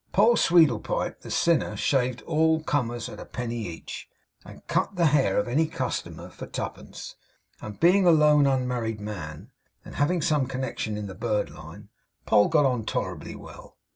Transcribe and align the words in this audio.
Poll 0.13 0.35
Sweedlepipe, 0.35 1.21
the 1.21 1.29
sinner, 1.29 1.75
shaved 1.77 2.23
all 2.23 2.63
comers 2.63 3.07
at 3.07 3.19
a 3.19 3.25
penny 3.25 3.67
each, 3.67 4.09
and 4.43 4.65
cut 4.65 4.95
the 4.95 5.05
hair 5.05 5.37
of 5.37 5.47
any 5.47 5.67
customer 5.67 6.27
for 6.31 6.47
twopence; 6.47 7.15
and 7.61 7.79
being 7.79 8.07
a 8.07 8.11
lone 8.11 8.47
unmarried 8.47 8.99
man, 8.99 9.51
and 9.85 9.93
having 9.97 10.23
some 10.23 10.47
connection 10.47 10.97
in 10.97 11.05
the 11.05 11.13
bird 11.13 11.51
line, 11.51 11.89
Poll 12.25 12.47
got 12.47 12.65
on 12.65 12.83
tolerably 12.83 13.35
well. 13.35 13.77